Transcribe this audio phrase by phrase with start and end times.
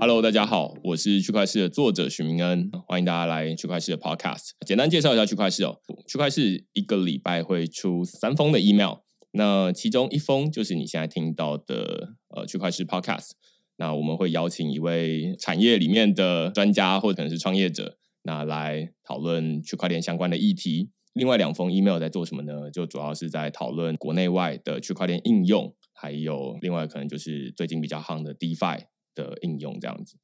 [0.00, 4.52] Hello，大家好，我是区块市的作者许明恩，欢迎大家来区块市的 Podcast。
[4.66, 5.76] 简单介绍一下区块市哦，
[6.08, 9.00] 区块市一个礼拜会出三封的 email，
[9.32, 13.32] 那其中一封就是你现在听到的呃区块市 Podcast。
[13.76, 20.88] 那我们会邀请一位产业里面的专家，或者可能是创业者，那来讨论区块链相关的议题。
[21.12, 22.70] 另外两封 email 在做什么呢？
[22.70, 30.16] 就主要是在讨论国内外的区块链应用，还有另外可能就是最近比较夯的 DeFi 的应用这样子。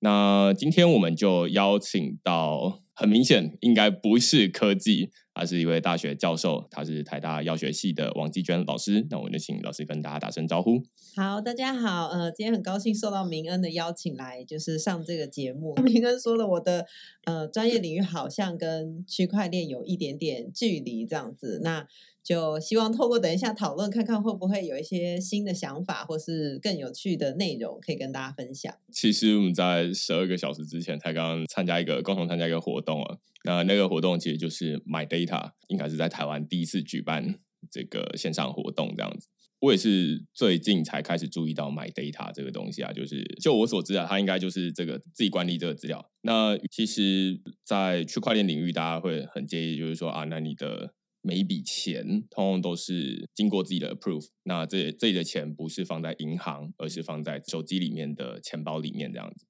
[0.00, 9.06] 那今天我们就邀请到，很明显应该不是科技，而是一位大学教授，他是台大药学系的王继娟老师。
[9.08, 10.82] 那我们就请老师跟大家打声招呼。
[11.16, 15.74] 好，大家好，呃，今天很高兴受到明恩的邀请来，就是上这个节目。
[15.82, 16.84] 明恩说了，我的
[17.24, 21.86] 呃专业领域好像跟区块链有一点点距离这样子，那
[22.26, 28.74] 就希望透过等一下讨论，看看会不会有一些新的想法，或是更有趣的内容可以跟大家分享。
[28.92, 37.36] 其实我们在十二个小时之前才刚参加一个共同参加一个活动啊，那那个活动其实就是 My Data，应该是在台湾第一次举办
[37.70, 39.28] 这个线上活动这样子。
[39.60, 46.10] 我也是最近才开始注意到 My Data 这个东西啊，就是就我所知啊，它应该就是这个自己管理这个资料。
[46.22, 50.92] 那其实，在区块链领域，大家会很介意，就是说啊，那你的
[51.26, 59.44] 每一笔钱，通通都是经过自己的 approve，那这这里的钱不是放在银行，而是放在手机里面的钱包里面这样子。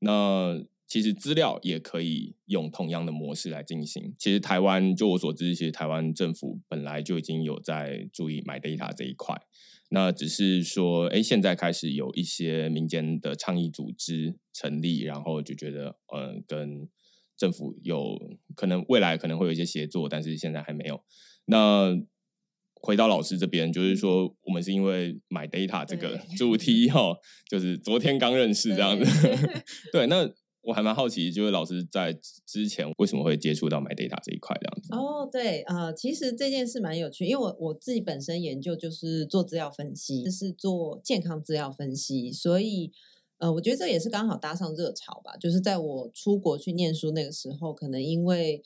[0.00, 4.12] 那其实资料也可以用同样的模式来进行。
[4.18, 9.40] 其实台湾，就我所知，其实台湾政府本来就已经有在注意买 data 这一块。
[9.90, 16.88] 那只是说，哎，现在开始有一些民间的倡议组织成立，然后就觉得，嗯，跟
[17.42, 18.16] 政府有
[18.54, 21.02] 可能未来可能会有一些协作，但是现在还没有。
[21.46, 21.92] 那
[22.74, 27.16] 回到老师这边，就是说，我们是因为买 data 这个主题哈，
[27.50, 29.04] 就是昨天刚认识这样子。
[29.92, 30.32] 对，那。
[30.64, 32.16] 我还蛮好奇，就是老师在
[32.46, 34.94] 之前为什么会接触到 My Data 这一块这样子？
[34.94, 42.92] 哦，对，呃，其实这件事蛮有趣，因为我我自己本身研究就是做资料分析，是做健康资料分析，所以
[43.42, 45.36] 呃，我觉得这也是刚好搭上热潮吧。
[45.36, 48.62] 就是在我出国去念书那个时候，可能因为。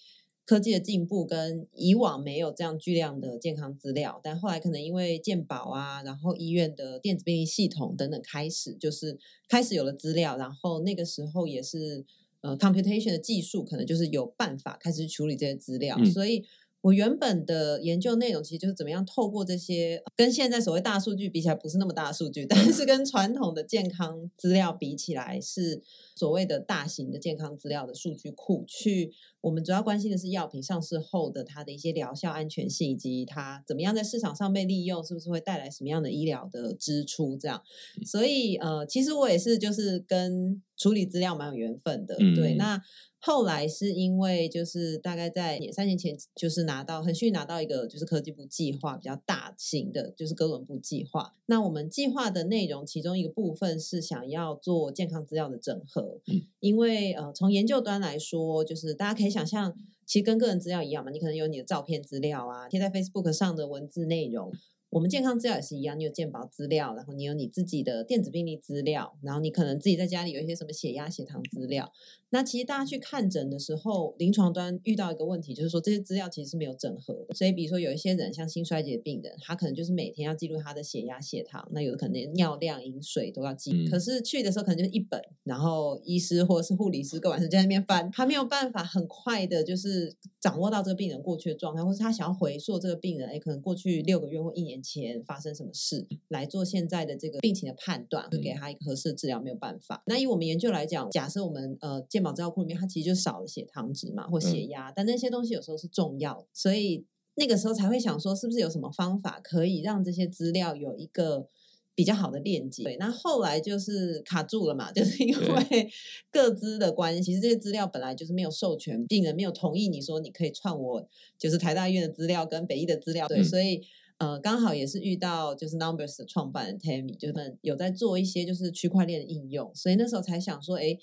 [0.49, 12.05] 科技的进步跟以往没有这样巨量的健康资料，但后来可能因为健保啊，然后医院的电子病历系统等等开始，就是开始有了资料，然后那个时候也是
[12.43, 16.45] 呃，computation 的技术可能就是有办法开始处理这些资料，所以
[16.87, 25.83] 我原本的研究内容其实就是怎么样透过这些跟现在所谓大数据比起来不是那么大的数据，但是跟传统的健康资料比起来是
[26.15, 29.13] 所谓的大型的健康资料的数据库去。
[29.41, 37.37] 我们主要关心的是药品上市后的它的一些疗效安全性，以及它怎么样在市场上被利用，是不是会带来什么样的医疗的支出？
[37.37, 37.61] 这样，
[38.05, 42.17] 所以呃，其实我也是就是跟处理资料蛮有缘分的。
[42.35, 42.81] 对，那
[43.27, 51.33] 后来是因为就是大概在三年前，就是拿到很幸运拿到一个就是科技部计划比较大型的，就是哥伦布计划。
[51.45, 56.21] 那我们计划的内容其中一个部分是想要做健康资料的整合，
[56.59, 59.27] 因为呃，从研究端来说，就是大家可以。
[59.37, 59.77] 想象
[60.07, 64.51] 其实跟个人资料一样嘛，你可能有你的照片资料啊，贴在 Facebook 上的文字内容。
[64.89, 71.93] 我们健康资料也是一样，你有健保资料，然后你有你自己的电子病历资料，然后你可能自己在家里有一些什么血压、血糖资料。
[72.37, 77.35] 那其实大家去看诊的时候，临床端遇到一个问题，就是说这些资料其实是没有整合的。
[77.35, 83.87] 所以，比如说有一些人，像心衰竭病人，他可能就是每天要记录他的血压、血糖，那有的可能尿量、饮水都要记。
[83.89, 94.77] 可是去的时候可能就是一本，然后医师或者是护理师各晚上在那边翻，他没有办法很快的，就是掌握到这个病人过去的状态，或是他想要回溯这个病人，哎，可能过去六个月或一年。
[94.87, 100.01] 前发生什么事来做现在的这个病情的判断，会给他一个合适的治疗，没有办法。
[100.07, 107.05] 那以我们研究来讲，假设我们呃健保资料库里面，它其实就少了血糖值嘛，或血压，但那些东西有时候是重要，所以
[107.37, 111.49] 那个时候才会想说，是不是有什么方法可以让这些资料有一个
[111.95, 112.83] 比较好的链接？
[112.83, 115.91] 对，那后来就是卡住了嘛， 就是因为
[116.31, 121.09] 各资的关系，其实这些资料本来就是没有授权，病人没有同意你说你可以串我，
[121.39, 123.83] 就是台大医院的资料跟北医的资料，对，所以。
[124.19, 130.97] 呃，刚好也是遇到就是 Numbers 的创办人 Tammy，就是有在做一些就是区块链的应用，所以那时候才想说，哎，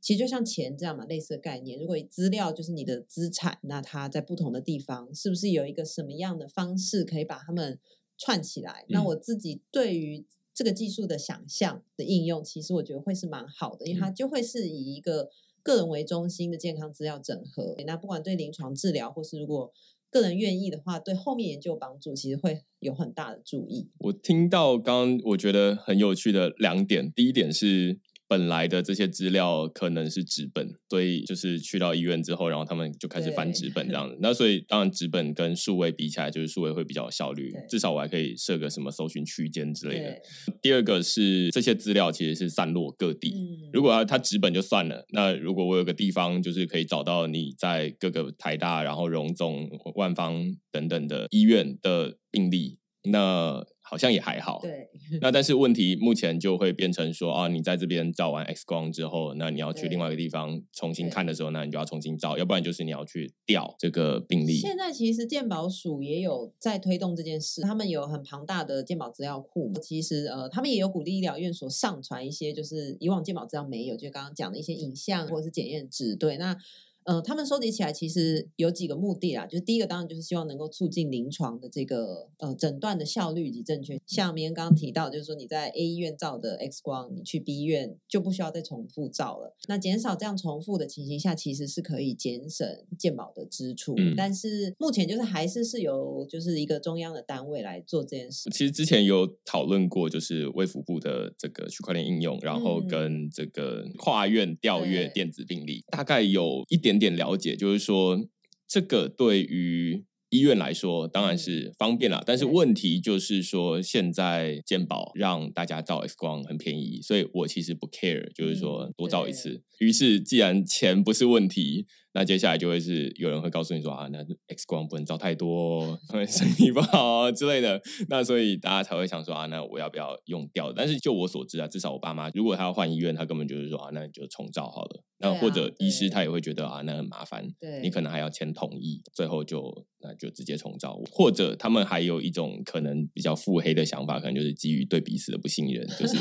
[0.00, 1.78] 其实就像钱这样嘛，类似的概念。
[1.78, 7.78] 如果资料就是你的资产，那它在不同的地方，是不是有一个什么样的方式可以把它们
[8.16, 8.84] 串起来？
[8.88, 10.24] 那我自己对于
[10.54, 15.28] 这个技术的想象的应用，其实我觉得会是蛮好的，因为它就会是以一个
[15.62, 17.76] 个人为中心的健康资料整合。
[17.86, 19.72] 那不管对临床治疗，或是如果
[20.10, 23.88] 个人愿意的话，对后面研究帮助其实会有很大的注意。
[23.98, 28.00] 我听到刚刚我觉得很有趣的两点，第一点是
[28.30, 34.16] 本来的这些资料可能是纸本，所以就是去到医院之后，然后他们就开始翻纸本这样 子。
[34.20, 40.16] 那所以当然纸本跟数位比起来，就是数位会比较有效率，至少我还可以设个什么搜寻区间之类的。
[40.62, 43.34] 第二个是这些资料其实是散落各地，
[43.72, 52.78] 如果它纸本就算了，那如果我有个地方就是可以找到你在各个台大、然后荣总、万方等等的医院的病例，
[53.10, 53.66] 那。
[53.90, 54.88] 好像也还好，对。
[55.20, 64.58] 那但是问题目前就会变成说啊，你在这边照完 X 光之后，那你要去另外一个地方重新看的时候，那你就要重新照，要不然就是你要去调这个病例。
[64.58, 69.72] 现在其实健保署也有在推动这件事，他们有很庞大的健保资料库。
[69.82, 76.14] 其实呃，他们也有鼓励医疗院所上传一些，就是以往健保资料没有，就刚刚讲的一些影像或者是检验值。
[76.14, 76.56] 对，那。
[77.04, 83.98] 呃，他们收集起来其实有几个目的啦，就是第一个当然就是希望能够促进临床的这个呃诊断的效率以及正确。
[84.06, 89.56] 像明天刚刚提到，就是说你在 A 医院照的 X 光，你去 B 医院就不需要再重复照了。
[89.66, 92.68] 那减少这样重复的情形下，其实是可以减省
[92.98, 93.96] 健保的支出。
[94.14, 98.50] 但是目前就是还是是由就是一个中央的单位来做这件事。
[98.50, 106.89] 其实之前有讨论过，就是卫福部的这个区块链应用，然后跟这个跨院调阅电子病历，大概有一点。
[106.98, 108.26] 点点了解，就是说，
[108.66, 119.62] 这个对于医院来说当然是方便了，但是问题就是说，现在健保让大家照 X 光很便宜，所以我其实不 care，就是说多照一次。
[119.78, 121.86] 于是，既然钱不是问题。
[122.12, 124.18] 那接下来就会是有人会告诉你说啊，那
[124.48, 127.80] X 光不能照太多，会身体不好之类的。
[128.08, 130.72] 那所以大家才会想说啊，那我要不要用掉？
[130.72, 135.04] 但是就我所知啊，至少我爸妈如果他要换医院，他根本就是说啊，那你就重照好了。
[135.22, 137.46] 那或者医师他也会觉得啊，那很麻烦，
[137.82, 140.98] 你可能还要签同意，最后就那就直接重照。
[141.12, 146.16] 或者他们还有一种可能比较腹黑的想法，可能就是基于对彼此的不信任，就是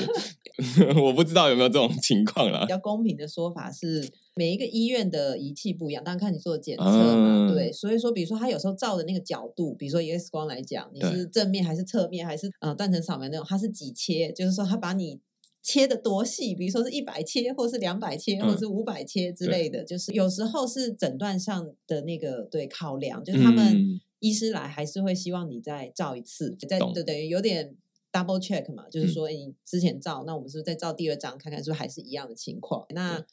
[1.01, 2.61] 我不知道有没有这种情况啦。
[2.61, 4.07] 比较公平的说法是。
[4.35, 15.19] 每一个医院的仪器不一样，当然看你做的检测嘛，对，所以说，比如说他有时候照的那个角度，比如说 X 光来讲，你是正面还是侧面，还是呃断层扫描那种，它是几切，就是说他把你
[15.61, 27.75] 切的多细，比如说是一百切，或是两百切，或是五百切之类的，就是有时候是诊断上的那个对考量，就是他们医师来还是会希望你再照一次，再就等于有点
[28.11, 32.85] double check 嘛，就是说你之前照，那我们是不是再照第二张，看看是不是还是一样的情况？
[32.91, 33.25] 那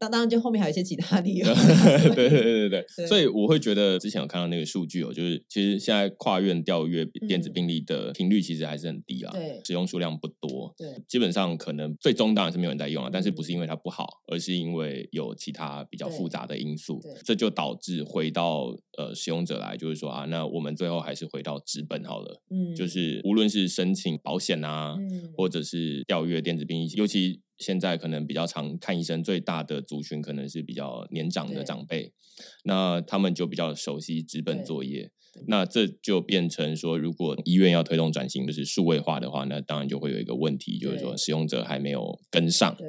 [0.00, 1.44] 当当然，就后面还有一些其他理由。
[2.16, 24.96] 对对对对对，所以我会觉得之前有看到那个数据哦，就是其实现在跨院调阅电子病历的频率其实还是很低啊，对，使用数量不多，对，基本上可能最终当然是没有人在用啊，但是不是因为它不好，而是因为有其他比较复杂的因素，这就导致回到呃使用者来，就是说啊，那我们最后还是回到纸本好了，嗯，就是无论是申请保险啊，
[25.36, 27.42] 或者是调阅电子病历，尤其。
[27.60, 32.12] 现在可能比较常看医生，最大的族群可能是比较年长的长辈，
[32.64, 35.12] 那他们就比较熟悉纸本作业。
[35.46, 42.74] 那这就变成说，如果医院要推动转型，就是数位化的话，那当然就会有一个问题，就是说使用者还没有跟上。
[42.76, 42.86] 对。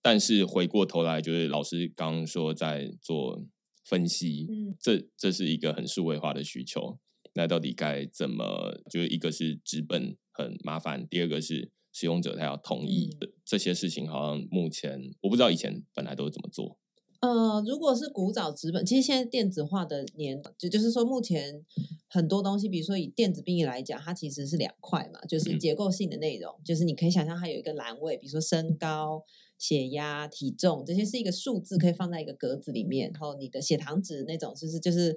[0.00, 3.44] 但是回过头来，就是老师刚刚说在做
[3.84, 6.98] 分析，嗯，这这是一个很数位化的需求。
[7.34, 8.80] 那到底该怎么？
[8.88, 11.72] 就是一个是纸本很麻烦，第二个是。
[11.94, 16.76] 使用者他要同意这些事情，好像目前我不知道以前本来都是怎么做。
[17.20, 21.64] 呃，如果是古早纸本，其实现在电子化的年，就就是说目前
[22.08, 29.24] 很多东西，比如说以电子病历来讲，它其实是两块嘛，就是结构性的内容，就是你可以想象它有一个栏位，比如说身高、
[29.56, 35.16] 血压、体重这些是一个数字，可以放在一个格子里面，然后你的血糖值那种，就是就是。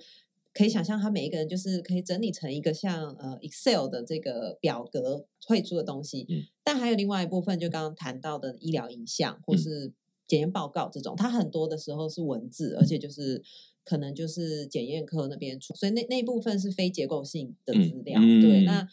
[0.58, 6.26] 可以想象，他每一个人就是可以整理成一个像呃 Excel 的这个表格绘出的东西。
[6.30, 6.44] 嗯。
[6.64, 9.94] 但还有另外一部分，就刚刚谈到的医疗影像或是
[10.26, 13.44] 检验报告这种，它很多的时候是文字，而且就是
[13.84, 18.20] 可能就是检验科那边出，所以那那部分是非结构性的资料。
[18.20, 18.88] 对，那。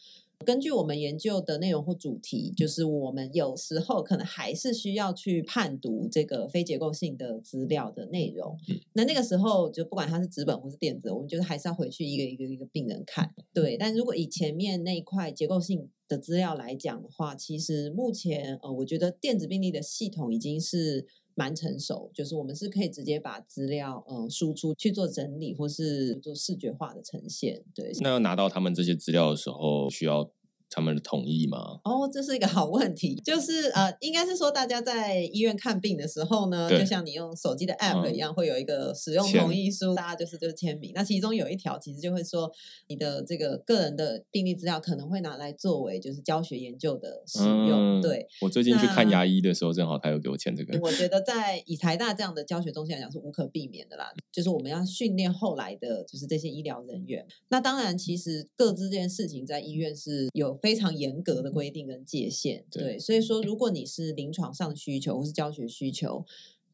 [0.44, 8.56] 根据我们研究的内容或主题，就是我们有时候可能还是需要去判读这个非结构性的资料的内容。
[8.92, 13.34] 那那个时候就不管它是纸本或是电子，我们觉得还是要回去一个一个一个病人看。
[13.52, 21.06] 对，但如果以前面那一块结构性的资料来讲的话，其实目前呃，我觉得电子病历的系统已经是。
[21.34, 27.64] 蛮成熟，就是我们是可以直接把资料嗯输出去做整理，或是做视觉化的呈现。
[27.74, 30.30] 对，那要拿到他们这些资料的时候，需要
[30.74, 31.78] 他们的同意吗？
[31.84, 40.90] 哦，这是一个好问题，就是呃，应该是说大家在医院看病的时候呢，就像你用手机的 app 嗯一样，会有一个使用同意书，大家就是就是签名。
[40.92, 42.50] 那其中有一条其实就会说，
[42.88, 48.00] 你的这个个人的病历资料可能会拿来作为就是教学研究的使用。
[48.00, 50.76] 嗯对，我最近去看牙医的时候，正好他有给我签这个。
[50.80, 57.24] 我觉得在以台大这样的教学中心来讲是无可避免的啦，就是我们要训练后来的就是这些医疗人员。
[57.48, 62.64] 那当然，其实各自这件事情在医院是有非常严格的规定跟界限。
[62.70, 66.24] 对对，所以说如果你是临床上的需求或是教学需求。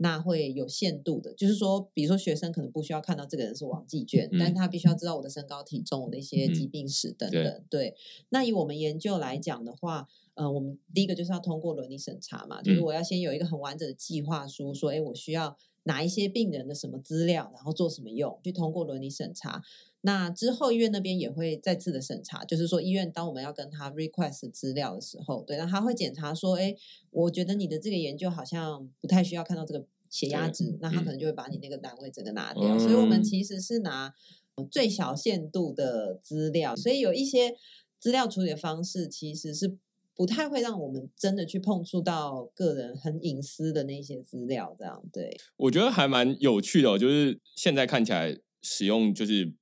[0.02, 7.64] 那会有限度的，就是说，比如说学生可能不需要看到这个人是王继娟，但他必须要知道我的身高、体重、我的一些疾嗯病史等对等。
[7.68, 7.94] 对，
[8.30, 19.62] 那以我们研究来讲的话，呃，我们第一个就是要通过伦理审查嘛，就是嗯我要先有一个很完整的计划书，说，哎，我需要哪一些病人的什么资料，然后做什么用，去通过伦理审查。
[20.02, 26.75] 那之后医院那边也会再次的审查，就是说医院当我们要跟他 request 资料的时候，对，那他会检查说，哎，
[27.10, 32.78] 我觉得你的这个研究好像不太需要看到这个血压值，那他嗯可能就会把你那个单位整个拿掉。
[32.78, 34.14] 所以我们嗯其实是拿
[34.54, 37.54] 呃最小限度的资料，所以有一些
[37.99, 39.76] 资料处理的方式其实是
[40.20, 45.34] 不太会让我们真的去碰触到个人很隐私的那些资料，这样对。
[45.56, 49.54] 我觉得还蛮有趣的、哦，就是现在看起来使用就是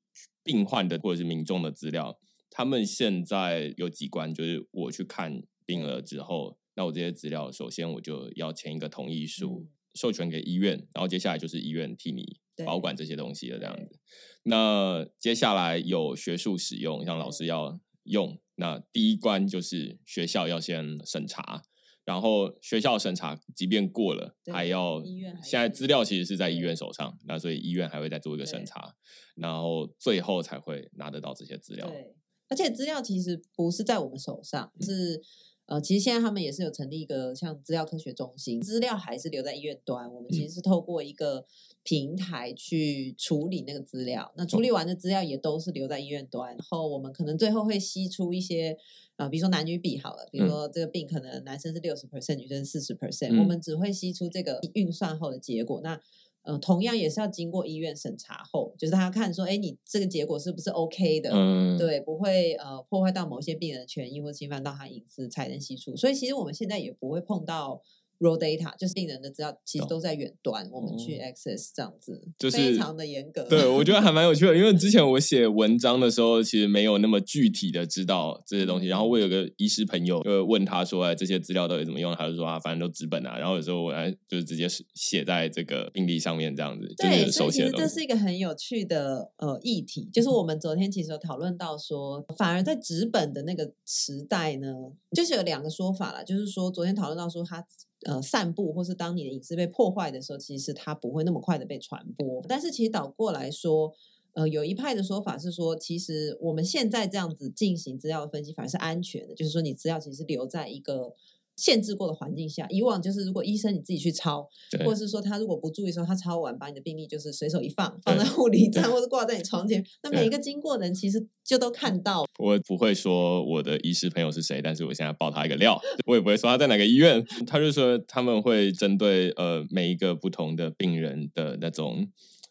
[0.43, 2.19] 病患的或者是民众的资料，
[2.51, 14.01] 他们现在有几关，就是我去看病了之后，那我这些资料首先我就要签一个同意书，嗯授权给医院，然后接下来就是医院替你保管这些东西的这样子。
[14.43, 21.65] 那接下来有学术使用，像老师要用，那第一关就是学校要先审查。
[22.05, 28.95] 然后学校审查，即便过了，还要医院现在资料其实是在医院手上，那所以医院还会再做一个审查，
[29.35, 31.87] 然后最后才会拿得到这些资料。
[31.87, 32.15] 对，
[32.49, 35.21] 而且资料其实不是在我们手上，是
[35.69, 41.45] 呃，其实现在他们也是有成立一个像资料科学中心，资料还是留在医院端，我们其嗯实是透过一个
[41.83, 48.77] 平台去处理那个资料，那处理完的资料也都是留在医院端，然后我们可能最后会吸出一些。
[49.19, 55.81] 呃，比如说男女比好了，比如嗯说这个病可能男生是六十 percent，女生四十 percent，、嗯我们只会吸出这个运算后的结果。
[55.83, 56.01] 那
[56.43, 61.31] 呃，同样也是要经过医院审查后，就是他看说，哎，你这个结果是不是 OK 的？
[61.33, 65.95] 嗯，对，不会呃破坏到某些病人的权益或侵犯到他隐私才能吸出。
[65.95, 67.83] 所以其实我们现在也不会碰到
[68.19, 73.43] raw data，就是病人的资料其实都在远端，我们去哦 access 这样子，就是非常的严格。
[73.45, 78.87] 对，我觉得还蛮有趣的，因为之前我写文章的时候，其实没有那么具体的知道这些东西。
[78.87, 87.73] 然后我有个医师朋友，就问他说：“哎，这些资料到底怎么用？”他就说：“啊，反正都纸本啊。”然后有时候我来就是直接写在这个病历上面，这样子，就，是手写的。
[87.73, 94.73] 这是一个很有趣的呃议题，就是我们昨天其实有讨论到说，反而在纸本的那个时代呢，
[95.15, 97.65] 就是有两个说法啦，就是说昨天讨论到说它。
[98.07, 102.45] 呃，散布或是当你的隐私被破坏的时候，其实它不会那么快的被传播。
[102.49, 103.93] 但是其实倒过来说，
[104.35, 111.15] 呃，有一派的说法是说，其实我们现在这样子进行资料分析，反而是安全的，就是说你资料其实留在一个
[111.59, 112.67] 限制过的环境下。
[112.71, 114.49] 以往就是如果医生你自己去抄，
[114.85, 122.25] 或者是说他如果不注意的时候他抄完，把你的病历就是随手一放，放在护理站或者挂在你床前，那每一个经过的人其实就都看到。
[122.39, 127.25] 我不会说我的医师朋友是谁，但是我现在爆他一个料，我也不会说他在哪个医院。
[127.47, 132.07] 他就说他们会针对呃每一个不同的病人的那种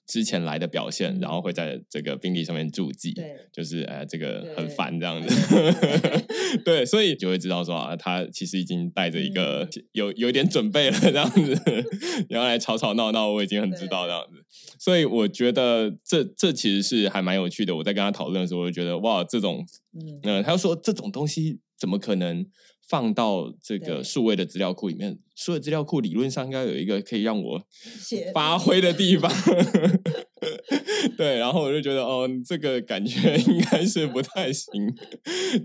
[0.07, 3.13] 之前来的表现，然后会在这个病历上面注记。
[3.51, 5.27] 就是呃，这个很对烦这样子。
[6.63, 9.83] 对， 对，所以就会知道说啊，他其实已经带着一个、嗯。
[9.91, 11.53] 有有一点准备了这样子，
[12.29, 14.43] 然后来吵吵闹闹，我已经很知道这样子，
[14.79, 17.75] 所以我觉得这这其实是还蛮有趣的。
[17.75, 22.45] 我在跟他讨论的时候，我就觉得哇，这种嗯，呃，他就说这种东西怎么可能
[22.87, 25.19] 放到这个对数位的资料库里面？
[25.35, 29.31] 数位资料库理论上应该有一个可以让我写发挥的地方。
[31.17, 34.71] 对，然后我就觉得哦，这个感觉应该是不太行。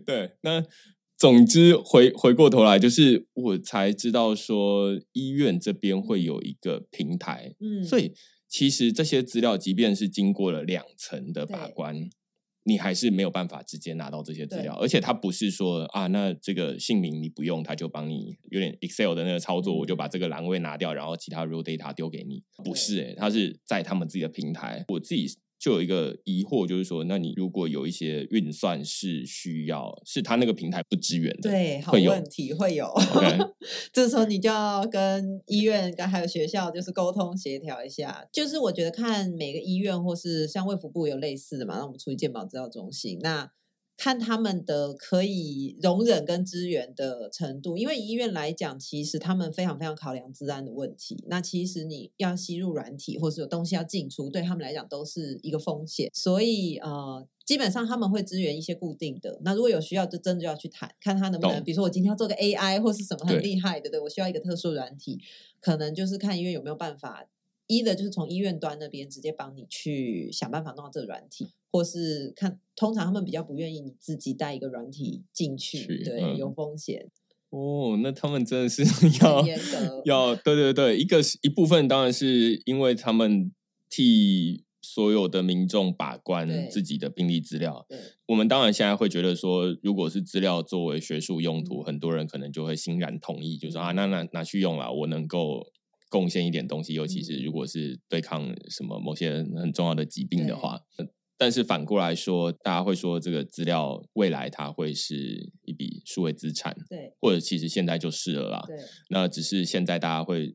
[0.04, 0.64] 对，那
[1.16, 8.12] 总之回回过头来，就是我才知道说医院这边会有一个平台，嗯，所以
[8.48, 12.10] 其实这些资料，即便是经过了两层的把对关。
[12.64, 22.42] 你还是没有办法直接拿到这些资料，而且它不是说啊，那这个姓名你不用，他就帮你有点 Excel 的那个操作，我就嗯把这个栏位拿掉，然后其他 raw data 丢给你。
[22.64, 24.84] 不是诶、它是在他们自己的平台。
[24.88, 25.26] 我自己
[25.62, 32.92] 就有一个疑惑，就是说，那你如果有一些运算是需要，是他那个平台不支援的，对，好会有问题会有。
[33.94, 38.26] 这时候你就要跟医院跟还有学校就是沟通协调一下。
[38.32, 43.52] 就是我觉得看每个医院或是像卫福部有类似的嘛，那我们出去健保资料中心那。
[44.02, 51.22] 看他们的可以容忍跟支援的程度，因为医院来讲，其实他们非常非常考量治安的问题。
[51.28, 56.10] 那其实你要吸入软体，或是有东西要进出，对他们来讲都是一个风险。
[56.12, 59.38] 所以呃，基本上他们会支援一些固定的。
[59.44, 65.20] 那如果有需要，就真的就要去谈，看他能不能，比如说我今天要做个 AI 或是什么很对厉害的，对我需要一个特殊软体，
[65.60, 67.28] 可能就是看医院有没有办法。
[67.66, 77.10] 一的就是从医院端那边直接帮你去想办法弄到这个软体，或是看，通常他们比较不愿意你自己带一个软体进去，对，嗯有风险，
[77.50, 78.82] 哦，那他们真的是
[79.22, 80.02] 要很严格。
[80.04, 83.52] 要对对对，一个是一部分当然是因为他们
[83.88, 87.86] 替所有的民众把关自己的病历资料。
[87.88, 95.66] 对我们当然现在会觉得说，如果是资料作为学术用途，嗯很多人可能就会欣然同意，就说啊，嗯那拿拿去用了，我能够
[96.12, 100.78] 贡献一点东西，尤其是嗯如果是对抗什么某些很重要的疾病的话。
[101.38, 108.62] 但是反过来说，大家会说这个资料未来它会是一笔数位资产，对或者其实现在就是了啦。
[108.68, 108.76] 对
[109.08, 110.54] 那只是现在大家会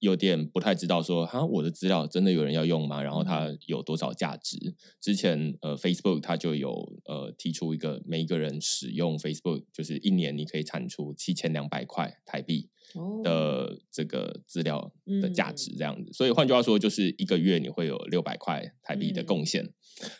[0.00, 3.02] 有点不太知道说，哈，我的资料真的有人要用吗？
[3.02, 4.74] 然后它有多少价值？
[5.00, 16.12] 之前呃，Facebook 它就有呃提出一个每一个人使用 Facebook 就是一年你可以产出七千两百块台币哦的这个资料的价嗯值这样子。
[16.12, 19.72] 所以换句话说，就是一个月你会有六百块台币的嗯贡献。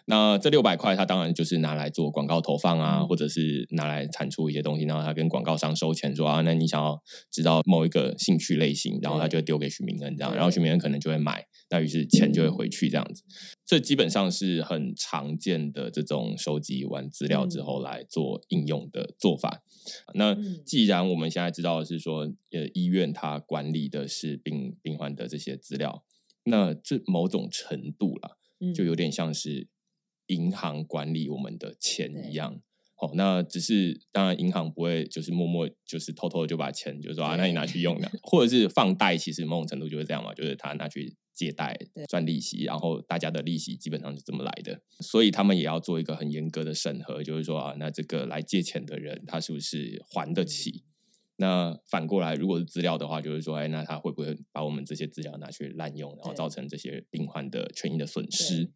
[0.06, 3.08] 那这六百块，他当然就是拿来做广告投放啊，嗯。
[3.08, 13.22] 或者是拿来产出一些东西，然后他跟广告商收钱，说啊，那你想要知道某一个兴趣类型，然后他就会丢给许明恩这样，然后许明恩可能就会买，那于是钱就会回去这样子。
[13.64, 19.62] 这基本上是很常见的这种收集完资料之后来做应用的做法。
[20.14, 20.62] 那嗯。
[20.66, 26.04] 既然我们现在知道的是说，呃，医院它管理的是病病患的这些资料，
[26.44, 28.36] 那这某种程度啦，
[28.74, 28.86] 就嗯。
[28.86, 29.68] 有点像是
[30.26, 32.60] 银行管理我们的钱一样。
[33.00, 50.82] 哦，那只是当然，银行不会就是默默就是偷偷的就把钱就说啊，那你拿去用的，或者是放贷，其实某种程度就是这样嘛，就是他拿去借贷赚利息，然后大家的利息基本上是这么来的，所以他们也要做一个很严格的审核，就是说啊，那这个来借钱的人他是不是还得起？
[51.40, 58.72] 那反过来，如果是资料的话，就是说，哎，那他会不会把我们这些资料拿去滥用，然后造成这些病患的权益的损失？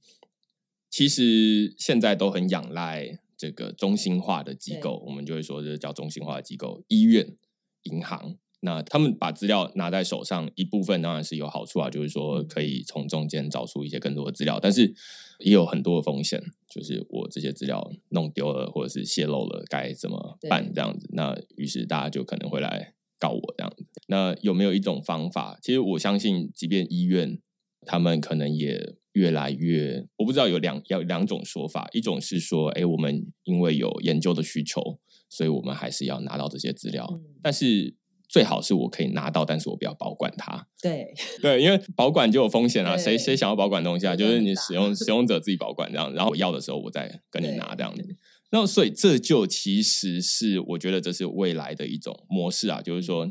[0.89, 7.37] 其实现在都很仰赖这个中心化的机构，我们就会说这叫中心化的机构，医院、
[7.83, 8.39] 银行。
[8.65, 14.95] 那他们把资料拿在手上，一部分当然是有好处啊，就是说嗯可以从中间找出一些更多的资料，但是
[15.41, 21.09] 也有很多的风险，就是我这些资料弄丢了或者是泄露了，该怎么办对这样子？
[21.13, 23.85] 那于是大家就可能会来告我这样子。
[24.07, 25.59] 那有没有一种方法？
[25.61, 27.41] 其实我相信，即便医院
[27.85, 37.97] 他们可能也越来越，我不知道有两有两种说法，一种是说，哎，我们因为有研究的需求，所以我们还是要拿到这些资料，嗯但是。
[38.33, 40.67] 最好是我可以拿到，但是我不要保管它。
[40.81, 44.17] 对 对，因为保管就有风险啊，谁谁想要保管东西啊？
[44.17, 48.03] 就是你使用 使用者自己保管这样，然后我要的时候我再跟你拿这样子。
[48.51, 53.31] 那所以这就其实是我觉得这是未来的一种模式啊，就是说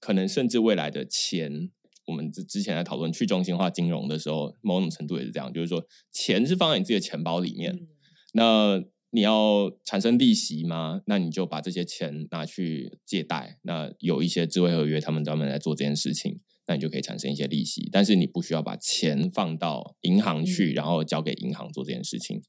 [0.00, 1.70] 可能甚至未来的钱，
[2.06, 7.86] 我们之之前在讨论去中心化金融的时候，某种程度也是这样，就是说钱是放在你自己的钱包里面，嗯
[8.34, 8.82] 那
[9.14, 11.02] 你要产生利息吗？
[11.06, 13.58] 那你就把这些钱拿去借贷。
[13.62, 17.90] 那有一些智慧合约，他们专门来做这件事情，那你就可以产生一些利息。
[17.92, 22.40] 但是你不需要把钱放到银行去，嗯然后交给银行做这件事情。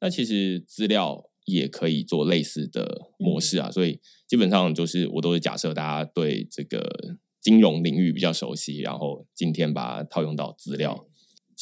[0.00, 3.98] 那其实资料也可以做类似的模式啊，所以
[4.28, 11.06] 基本上就是我都是假设大家对这个金融领域比较熟悉，然后今天把它套用到资料。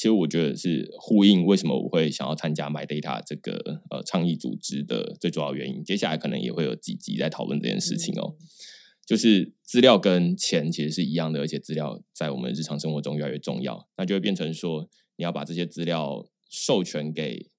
[0.01, 5.85] 其实我觉得是呼应为什么我会想要参加 My Data 这个呃倡议组织的最主要原因。
[5.85, 8.35] 接下来可能也会有几集在讨论这件事情哦。
[8.41, 8.47] 嗯
[9.07, 17.51] 就是资料跟钱其实是一样的，而且资料在我们日常生活中越来越重要，那就会变成说你要把这些资料授权给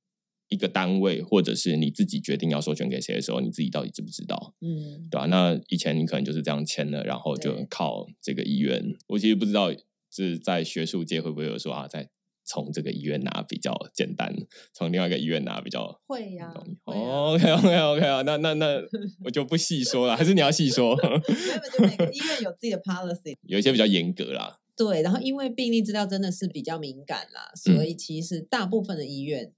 [0.48, 4.56] 一个单位，或者是你自己决定要授权给谁的时候，你自己到底知不知道？
[4.62, 8.82] 嗯对吧、那以前你可能就是这样签了，然后就靠这个医院。
[9.10, 12.10] 我其实不知道，就是在学术界会不会有说啊，在
[12.44, 14.34] 从这个医院拿比较简单，
[14.74, 16.54] 从另外一个医院拿比较会呀
[16.86, 18.82] ，OK OK OK 啊，那那那
[19.24, 20.96] 我就不细说了，还是你要细说？
[21.02, 27.76] 没有就每个医院有自己的 policy，有一些比较严格啦，对，然后因为病例资料真的是比较敏感啦，嗯。
[27.76, 29.54] 所以其实大部分的医院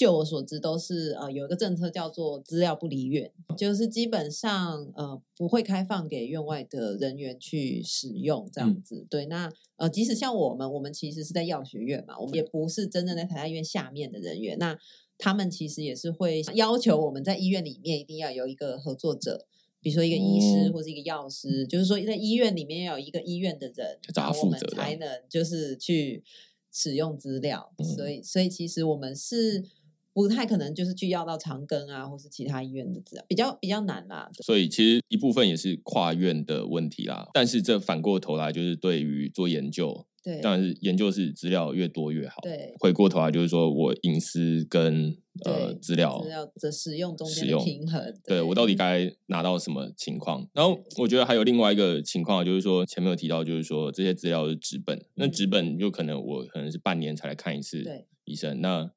[0.00, 9.06] 就我所知，都是呃有一个政策叫做资料不离院，就是基本上呃不会开放给院外的人员去使用这样子。
[9.10, 14.78] 对，那呃即使像我们，我们其实是在药学院嘛，我们也不是真正在台大医院下面的人员，那
[15.18, 19.44] 他们其实也是会要求我们在医院里面一定要有一个合作者。
[19.82, 23.98] 比如说一个医师或者一个药师，就是说在医院里面要有一个医院的人，
[24.42, 26.22] 我们才能就是去
[26.70, 27.72] 使用资料。
[27.96, 29.64] 所以，所以其实我们是
[30.12, 34.28] 不太可能就是去要到长庚啊，或是其他医院的资料，比较比较难啦。
[34.42, 37.28] 所以其实一部分也是跨院的问题啦。
[37.32, 40.06] 但是这反过头来就是对于做研究。
[40.22, 42.42] 对，当然是研究是资料越多越好。
[42.42, 48.14] 对，回过头来就是说我隐私跟呃资料资料的使用中间平衡。
[48.26, 50.46] 对我到底该拿到什么情况？
[50.52, 57.82] 然后我觉得还有另外一个情况，就是说前面有提到，就是说这些资料是纸本，那纸本就可能我可能是半年才来看一次
[58.24, 58.60] 医生。
[58.60, 58.92] 那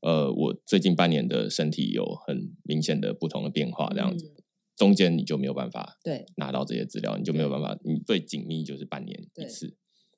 [0.00, 4.32] 呃，我最近半年的身体有很明显的不同的变化，这样子
[4.76, 6.26] 中间你就没有办法对。
[6.36, 9.76] 拿到这些资料，你就没有办法，你最紧密就是半年一次。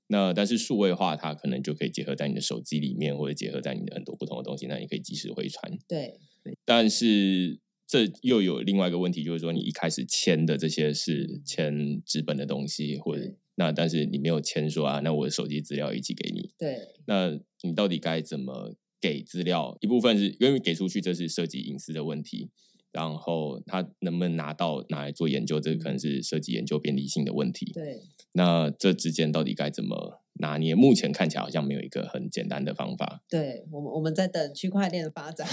[0.09, 5.79] 那但是数位化，它可能就可以结合在你的手机里面，或者结合在你的很多不同的东西，那你可以及时回传。
[5.87, 6.19] 对，
[6.65, 16.51] 但是这又有另外一个问题，就是说你一开始签的这些是签纸本的东西，或者那但是你没有签说啊，那我的手机资料一起给你。
[16.59, 19.77] 对，那你到底该怎么给资料？
[19.81, 22.51] 一部分是因为给出去，这是涉及隐私的问题。
[22.91, 27.71] 然后他能不能拿到拿来做研究，这可能是涉及研究便利性的问题。
[27.75, 28.01] 对，
[28.33, 30.75] 那这之间到底该怎么拿捏？
[30.75, 33.23] 目前看起来好像没有一个很简单的方法。
[33.29, 35.47] 对，我们我们在等区块链的发展。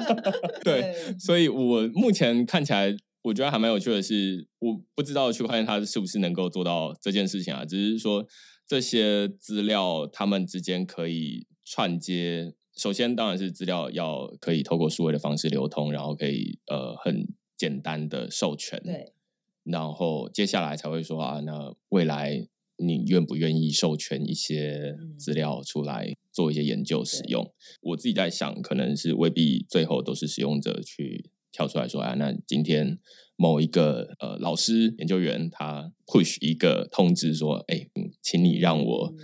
[0.62, 7.64] 对，所以我目前看起来，我觉得还蛮有趣的是，我不知道区块链它是不是能够做到这件事情啊？
[7.64, 8.26] 只是说
[8.66, 12.52] 这些资料他们之间可以串接。
[12.76, 18.78] 首先，当然是资料要可以透过数位的方式流通，然后可以呃很简单的授权。
[18.84, 19.14] 对。
[19.64, 27.50] 然后接下来才会说啊，那未来你愿不愿意授权一些资料出来做一些研究使用？
[27.80, 32.98] 我自己在想，可能是未必最后都是使用者去跳出来说啊，那今天
[33.36, 37.88] 某一个呃老师研究员他 push 一个通知说，哎，
[38.20, 39.14] 请你让我。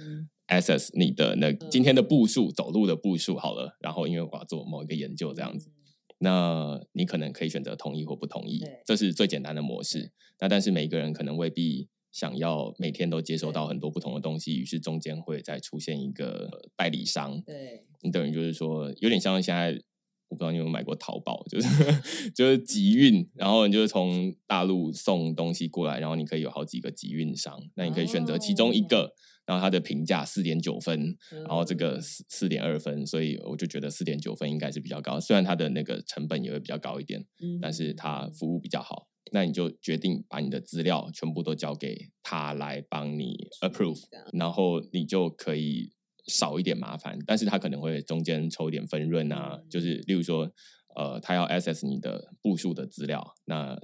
[0.52, 5.70] Access 你的那今天的步数，走路的步数好了，然后因为我要做某一个研究这样子，
[6.18, 10.12] 那你可能可以选择同意或不同意，这是最简单的模式。
[10.40, 17.40] 那但是每个人可能未必想要每天都接收到很多不同的东西，于是中间会再出现一个代理商。
[17.42, 19.70] 对，你等于就是说有点像现在，
[20.28, 21.68] 我不知道你有没有买过淘宝，就是
[22.34, 29.14] 就是集运，然后你就是从大陆送东西过来，然后你可以有好几个集运商，那你可以选择其中一个。
[29.52, 35.20] 然后它的评价四点九分，然后这个四四点二分，所以我就觉得四点九分应该是比较高。
[35.20, 37.22] 虽然它的那个成本也会比较高一点，
[37.60, 39.08] 但是它服务比较好。
[39.30, 44.00] 那你就决定把你的资料全部都交给他来帮你 approve，
[44.32, 45.92] 然后你就可以
[46.26, 47.18] 少一点麻烦。
[47.26, 50.50] 但是他可能会中间抽一点分润啊，就是例如说，
[50.96, 53.78] 呃，他要 access 你的步数的资料，那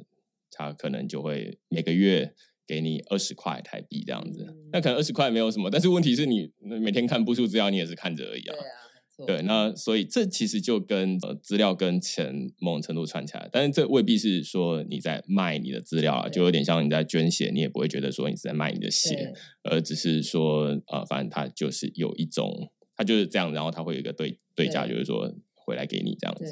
[0.50, 2.34] 他可能就会每个月。
[2.68, 8.54] 给你二十块台币这样子，那可能二十块没有什么，但是问题是你每天看步数资料，你也是看着而已啊。
[8.54, 19.32] 对啊，对，那所以这其实就跟呃资料跟钱某种程度串起来，但是这未必是说你在卖你的资料啊，就有点像你在捐血，你也不会觉得说你是在卖你的血，
[19.64, 26.44] 而只是说呃，反正它就是有一种，它就是这样，然后它会有一个对对价，就是说回来给你这样子。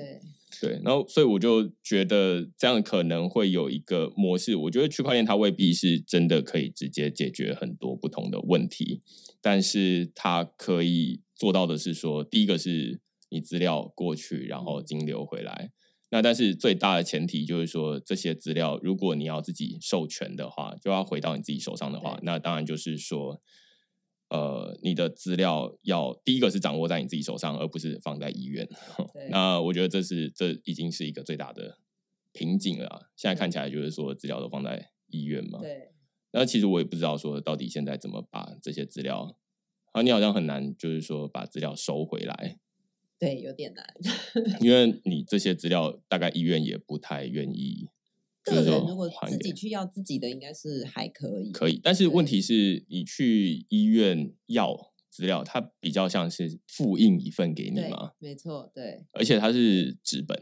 [0.61, 4.57] 对，然后所以我就觉得这样可能会有一个模式。
[4.57, 9.03] 我觉得区块链它未必是真的可以直接解决很多不同的问题，
[9.41, 15.73] 但是它可以做到的是说，第一个是你资料过去，然后金流回来。
[16.11, 23.41] 那但是最大的前提就是说，这些资料如果你要自己授权的话，就要回到你自己手上的话，那当然就是说。
[24.29, 28.69] 呃，你的资料要第一个是掌握在你自己手上，而不是放在医院。
[29.31, 31.79] 那我觉得这是这已经是一个最大的
[32.33, 33.11] 瓶颈了。
[33.15, 35.61] 现在看起来就是说资料都放在医院嘛。
[35.61, 35.93] 对。
[36.33, 39.37] 那其实我也不知道说到底现在怎么把这些资料，
[39.93, 42.59] 啊，你好像很难，就是说把资料收回来。
[43.19, 43.87] 对，有点难。
[44.61, 47.89] 因为你这些资料大概医院也不太愿意。
[48.55, 51.51] 个人如果自己去要自己的，应该是还可以。
[51.51, 58.13] 可以，但是问题是你去医院要资料，它比较像是复印一份给你吗？
[58.19, 59.07] 没错，对。
[59.13, 60.37] 而且它是纸本，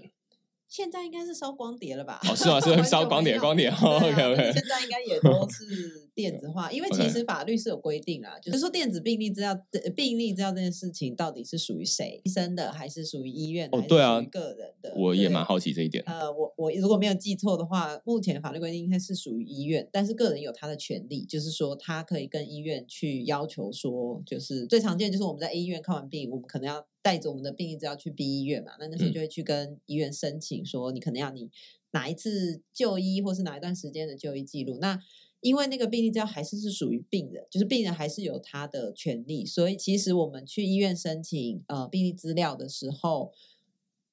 [0.75, 2.19] 现在应该是烧光碟了吧？
[2.29, 2.61] 哦，是 啊？
[2.61, 3.71] 是烧光碟，光碟。
[3.71, 4.53] OK OK。
[4.53, 9.57] 现在应该也都是 电子化，因为其实法律是有规定啦，就是说电子病历资料、
[9.95, 12.21] 病历资料这件事情到底是属于谁？
[12.25, 13.69] 医生的还是属于医院？
[13.71, 14.93] 哦，对啊，个人的。
[14.97, 16.03] 我也蛮好奇这一点。
[16.09, 26.85] 呃，我我如果没有记错的话，目前法律规定应该是属于医院，但是个人有他的权利，就是说他可以跟医院去要求说，就是最常见就是我们在医院看完病，我们可能要。
[27.05, 31.51] 带着我们的病历资料去 B 医院嘛，那那时候就会去跟医院申请说，你可能要你
[31.91, 34.79] 哪一次就医，或是哪一段时间的就医记录。
[34.81, 34.99] 那
[35.41, 43.31] 因为那个病历资料还是是属于病人，就是病人还是有他的权利，所以其实我们去医院申请呃病历资料的时候，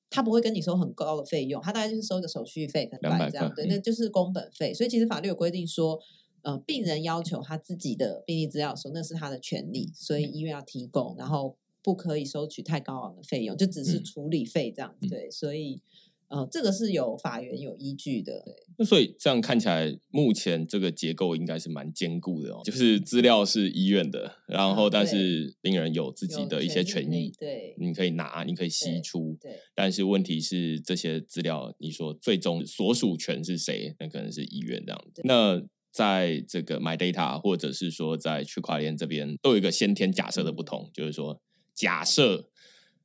[0.10, 4.74] 他不会跟你收很高的费用，他大概就是收一个手续费，可能这样，对，那就是工本费。
[4.74, 5.98] 所以其实法律有规定说，
[6.42, 11.56] 呃，病人要求他自己的病历资料的时候，那是他的权利，所以医院要提供，然后。
[11.84, 15.08] 不可以收取太高昂的费用，就只是处理费这样子。
[15.08, 15.82] 对，所以
[16.28, 18.42] 呃，这个是有法源有依据的。
[18.46, 22.62] 对，那所以这样看起来，目前这个结构应该是蛮坚固的哦。
[22.64, 29.36] 就是资料是医院的，然后但是病人有自己的一些权益，对，你可以拿，你可以吸出。
[29.42, 33.94] 对，但是问题是这些资料，你说最终所属权是谁？
[34.00, 35.22] 那可能是医院这样子。
[35.26, 41.42] 那在这个 My Data 或者是说在区块链这边，都有一个先天假设的不同，就是说。
[41.74, 42.50] 假设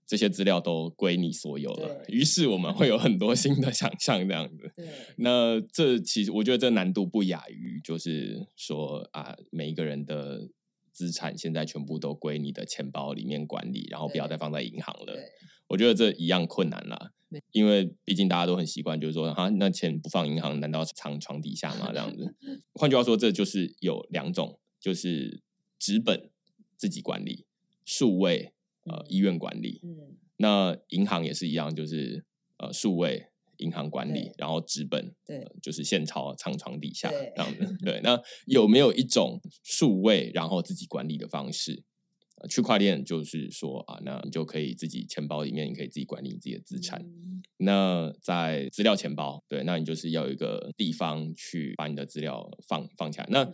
[0.07, 4.73] 这些资料都归你所有了，于是我们会有很多新的想象，这样子。
[5.17, 10.49] 那这其实我觉得这难度不亚于，就是说啊，每一个人的
[10.93, 15.15] 资产现在全部都归你的钱包里面管理，然后不要再放在银行了。
[15.69, 17.11] 我觉得这一样困难啦，
[17.51, 21.91] 因为毕竟大家都很习惯，就是说啊，那钱不放银行，难道藏床底下吗？
[21.93, 22.33] 这样子。
[22.75, 25.43] 换句话说，这就是有两种，就是
[25.81, 26.31] 纸本
[26.77, 27.45] 自己管理，
[27.85, 28.53] 数位。
[28.89, 32.25] 呃，医院管理，嗯，那银行也是一样，就是
[32.59, 37.77] 呃，数位银行管理，然后纸本，对，就是现钞藏床底下这样子。
[37.85, 41.83] 对，那有没有一种数位然后自己管理的方式？
[42.49, 47.05] 区块链就是说啊，那你就可以自己钱包里面，你可以自己管理你自己的资产。
[47.57, 53.27] 那在资料钱包，对，那你就是要有一个地方去把你的资料放放起来。
[53.31, 53.51] 那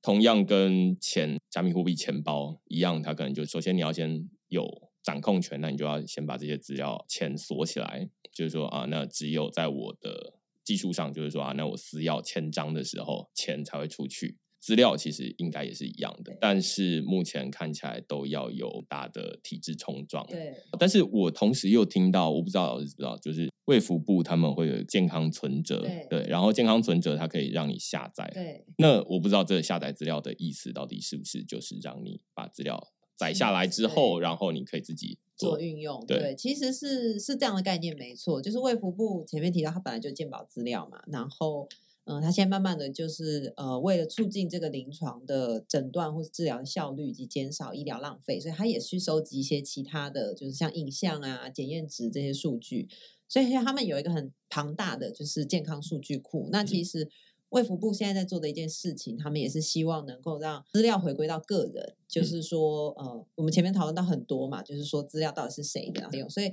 [0.00, 4.28] 同样跟钱加密货币钱包一样，它可能就首先你要先。
[4.48, 8.08] 有掌控权，那你就要先把这些资料钱锁起来。
[8.32, 14.36] 就是说啊，那只有在我的技术上，就是说啊，那我私钥签章的时候，钱才会出去。
[14.58, 20.26] 资料其实应该也是一样的，但是目前看起来都要有大的体制冲撞。
[20.26, 28.28] 对，但是我同时又听到，我不知道老师知不知道，就是卫福部他们会有健康存折，对，然后健康存折它可以让你下载。
[28.34, 32.92] 对，那我不知道这下载资料的意思到底是不是就是让你把资料。
[33.16, 36.04] 载下来之后，然后你可以自己做运用。
[36.06, 38.42] 对，其实是是这样的概念，没错。
[38.42, 41.68] 就是卫福部前面提到，它本来就健保资料嘛，然后
[42.04, 52.88] 嗯，它现在慢慢的就是呃，为了促进这个临床的诊断或者治疗的效率以及减少医疗浪费，所以他也去收集一些其他的就是像影像啊、检验值这些数据。
[53.28, 56.48] 所以他们有一个很庞大的就是健康数据库。
[56.52, 57.08] 那其实。
[57.50, 66.52] 卫福部现在在做的一件事情，他们也是希望能够让资料回归到个人，就是说，呃，我们前面讨论到很多嘛，就是说资料到底是谁的用，所以，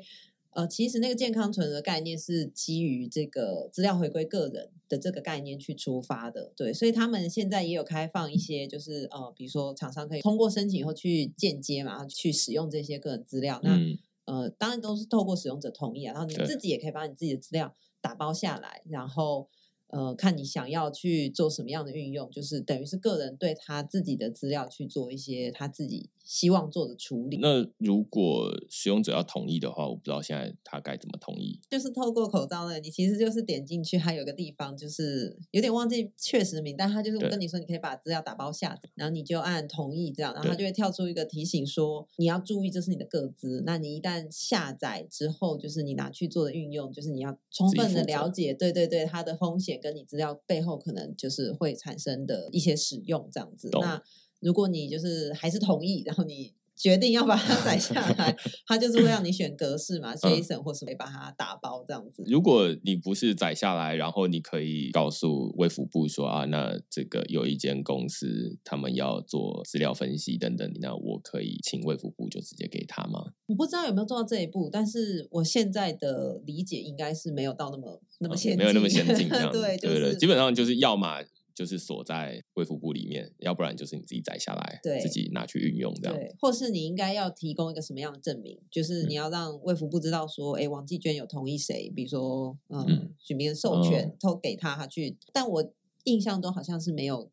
[0.52, 13.80] 呃，其实那个健康存的概念是基于这个资料回归个人的这个概念去出发的，对，所以他们现在也有开放一些，就是呃，比如说厂商可以通过申请以后去间接嘛，去使用这些个人资料，那
[14.26, 19.50] 呃，当然都是透过使用者同意啊，然后你自己也可以把你自己的资料打包下来，然后。
[19.94, 26.10] 呃，看你想要去做什么样的运用，就是等于是个人对他自己的资料去做一些他自己。
[26.24, 27.38] 希望做的处理。
[27.42, 31.60] 那如果使用者要同意的话，我不知道现在他该怎么同意。
[31.70, 43.64] 就是透过口罩呢，你其实就是点进去，还有个地方就是有点忘记确实名，但他就是跟你说，你可以把资料打包下载，然后你就按同意这样，然后他就会跳出一个提醒说你要注意，这是你的个资。
[43.66, 53.70] 那你一旦下载之后，就是你拿去做的运用，就是你要充分的了解，对对对，它的风险跟你资料背后可能就是会产生的一些使用这样子。
[53.74, 54.02] 那
[54.44, 58.36] 如果你就是还是同意，然后你决定要把它载下来，
[58.68, 62.24] 它就是会让你选格式嘛，JSON 或是没把它打包这样子。
[62.26, 73.34] 如果你不是载下来，然后你可以告诉卫福部说啊，那这个有一间公司他们要做资料分析等等，那我可以请卫福部就直接给他吗？
[73.46, 79.30] 我不知道有没有做到这一步，但是我现在的理解应该是没有到那么那么先进，没有那么先进。
[79.30, 81.24] 对对对，基本上就是要么。
[81.56, 86.16] 就是锁在卫福部里面，要不然就是你自己摘下来，对自己拿去运用这样。
[86.16, 88.60] 对，或是你应该要提供一个什么样的证明？
[88.72, 95.16] 就是嗯你要让卫福部知道说，哎、王继娟有同意谁，比如说，嗯嗯，许明的授权哦都给他，他去。
[95.32, 95.72] 但我
[96.06, 97.30] 印象中好像是没有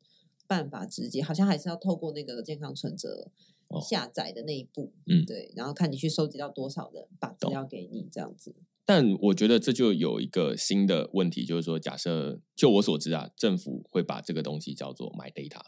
[0.47, 3.31] 办法直接，好像还是要透过那个健康存折
[3.69, 8.55] 哦下载的那一步，嗯对，然后看你去收集到多少人把资料给你，这样子。
[8.93, 15.61] 但我觉得这就有一个新的问题，就是说，假设就我所知啊，政府会把这个东西叫做 my data，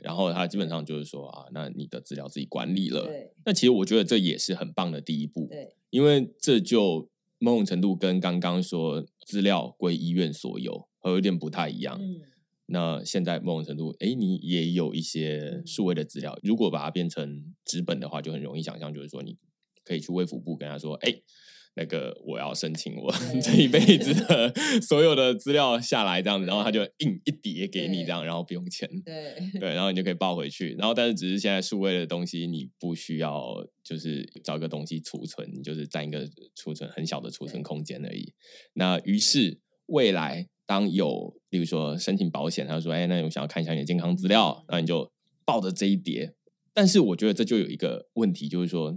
[0.00, 3.04] 然后它基本上就是说啊，那你的资料自己管理了。
[3.04, 12.00] 对那其实我觉得这也是很棒的第一步，对因为这就某种程度跟刚刚说资料归医院所有，和有点不太一样。
[12.00, 12.22] 嗯，
[12.64, 19.36] 那现在某种程度，哎，你也有一些嗯数位的资料，如果把它变成纸本的话，就很容易想象，就是说你
[19.84, 21.20] 可以去卫福部跟他说，哎，
[21.74, 28.88] 那个我要申请我 这一辈子的所有的资料下来，这样子，然后他就印一叠给你，这样，然后不用钱。
[29.04, 30.74] 对 对，然后你就可以抱回去。
[30.78, 38.32] 然后，但是只是现在数位的东西，你不需要就是找一个东西储存，你就是占一个储存很小的储存空间而已。
[38.74, 45.10] 那于是未来当有，例如说申请保险，他说：“哎，那我想要看一下你的健康资料。”那你就
[45.44, 46.34] 抱着这一叠。
[46.72, 48.96] 但是我觉得这就有一个问题，就是说，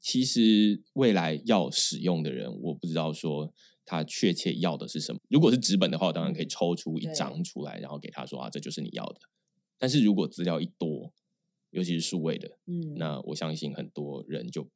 [0.00, 3.52] 其实未来要使用的人，我不知道说
[3.84, 5.20] 他确切要的是什么。
[5.28, 9.20] 如果是纸本的话，我当然可以抽出一张出来，然后给他说啊，这就是你要的。
[9.78, 11.12] 但是如果资料一多，
[11.70, 14.68] 尤其是数位的，嗯，那我相信很多人就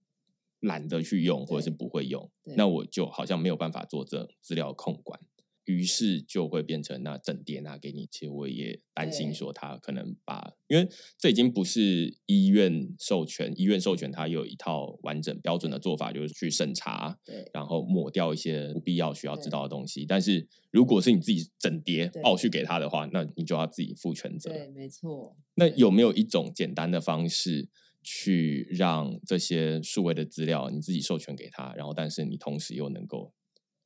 [0.60, 5.20] 懒得去用，或者是不会用，那我就好像没有办法做这资料控管，
[5.64, 8.06] 于是就会变成那整叠拿给你。
[8.10, 20.04] 其实我也担心对说他可能把，因为这已经不是医院授权，医院授权它有一套完整标准的做法，就是去审查，对然后抹掉一些不必要需要知道的东西。
[20.06, 24.50] 但是如果是你自己整叠对报去给他的话，那你就要自己负全责。
[24.50, 25.36] 对，没错。
[25.54, 27.68] 那有没有一种简单的方式，
[28.02, 33.32] 去让这些数位的资料你自己授权给他，然后但是你同时又能够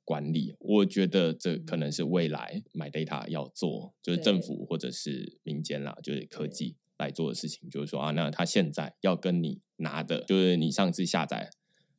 [0.09, 0.55] 管理？
[0.59, 11.51] 我觉得这可能是未来 My Data 要做，就是政府或者是民间啦，就是科技来做的事情，就是说啊，那他现在要跟你拿的，就是你上次下载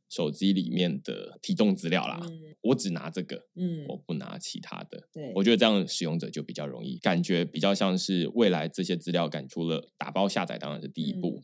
[0.09, 2.55] 手机里面的体重资料啦，嗯。
[2.61, 5.07] 我只拿这个，嗯，我不拿其他的。
[5.13, 11.43] 对，我觉得这样使用者就比较容易，感觉比较像是未来这些资料感出了打包下载当然是第一步，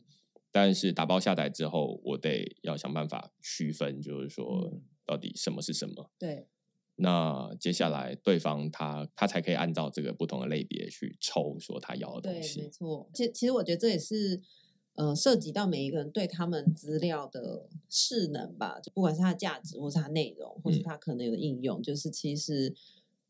[0.50, 4.82] 但是打包下载之后，我得要想办法区分，就是说嗯。
[5.08, 6.10] 到底什么是什么。
[6.18, 6.48] 对
[6.96, 12.68] 那接下来对方他他才可以按照这个不同的类别去抽说他要的对，没东西。
[12.70, 13.08] 错。
[13.14, 14.40] 其其实我觉得这也是
[14.94, 22.74] 呃涉及到每一个人对他们资料的势能吧，就不管是它的价值，或是它内容，或是嗯它可能有的应用，就是其实。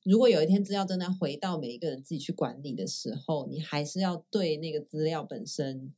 [0.05, 5.92] 如果有一天资料真的回到每一个人自己去管理的时候，你还是要对那个资料本身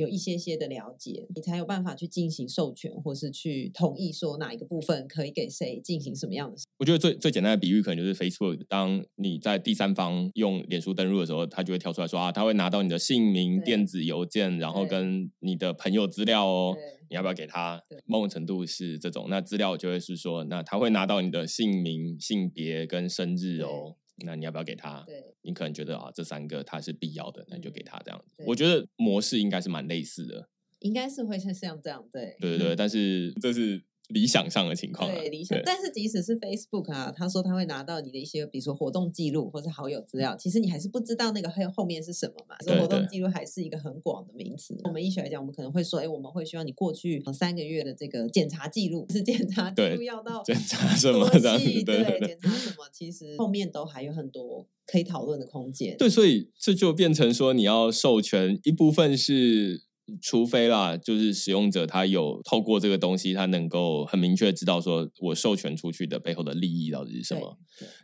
[0.00, 6.64] 有一些些的了解，你才有办法去进行授权，或是去同意说哪一个部分可以给谁进行什么样的事。
[6.78, 16.76] 我觉得最最简单的比喻可能就是 Facebook，当你在第三方用脸书登录的时候，它就会跳出来说啊，它会拿到你的姓名、电子邮件，然后跟你的朋友资料哦。
[17.10, 17.98] 你要不要给他对？
[18.06, 23.96] 某种程度是这种，那资料就会是说，那他会拿到你的姓名、性别跟生日哦。
[24.24, 25.02] 那你要不要给他？
[25.06, 28.44] 对你可能觉得啊，这三个他是必要的，那你就给嗯他这样子。
[28.46, 30.48] 我觉得模式应该是蛮类似的，
[30.80, 32.76] 应该是会是像这样，对对对对。
[32.76, 42.56] 但是这是理想上的情况啊，对理想，但是即使是 Facebook 啊，他说他会拿到你的一些，比如说活动记录或是好友资料，其实你还是不知道那个后后面是什么嘛。
[42.60, 44.78] 说对活动记录还是一个很广的名词。
[44.84, 55.96] 我们医学来讲，我们可能会说，哎，我们会需要你过去呃三个月的这个检查记录，是检查记录要到检查什么多这样子细对对对检查什么，其实后面都还有很多可以讨论的空间。
[55.96, 59.82] 对，所以这就变成说，你要授权一部分是，
[60.20, 67.58] 除非啦，就是使用者他有透过这个东西，他能够很明确知道说我授权出去的背后的利益到底是什对么。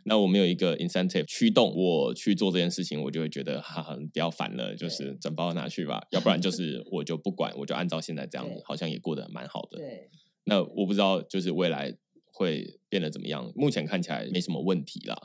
[0.05, 9.77] 那我们有一个 incentive 驱动我去做这件事情，我就会觉得哈哈，你不要烦了，就是整包拿去吧，要不然就是我就不管，我就按照现在这样子，好像也过得蛮好的。
[9.77, 10.09] 对
[10.45, 11.93] 那我不知道，就是未来
[12.31, 13.51] 会变得怎么样？
[13.55, 15.15] 目前看起来没什么问题啦，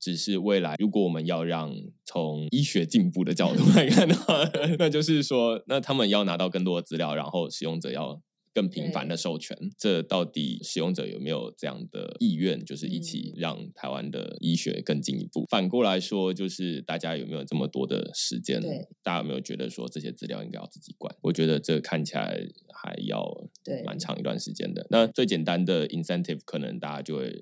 [0.00, 1.72] 只是未来如果我们要让
[2.04, 4.42] 从医学进步的角度来看的话，
[4.78, 8.20] 那就是说，那他们要拿到更多的资料，然后使用者要。
[8.52, 12.62] 更频繁的授权，这到底使用者有没有这样的意愿？
[12.64, 15.46] 就是一起嗯让台湾的医学更进一步。
[15.48, 18.60] 反过来说，就是大家有没有这么多的时间？
[19.04, 21.14] 大家有没有觉得说这些资料应该要自己管？
[21.22, 23.24] 我觉得这看起来还要
[23.62, 24.84] 对蛮长一段时间的。
[24.90, 27.40] 那最简单的 incentive 可能大家就会，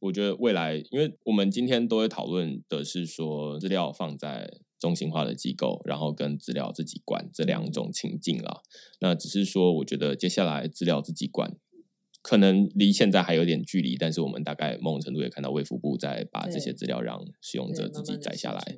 [0.00, 4.58] 我觉得未来，因为我们今天都会讨论的是说资料放在。
[4.78, 8.60] 中心化的机构，然后跟资料自己管这两种情境啦。
[9.00, 11.56] 那只是说，我觉得接下来资料自己管。
[12.20, 18.76] 可能离现在还有点距离，但是我们大概某种程度也看到卫福部在把这些资料让使用者自己载下来，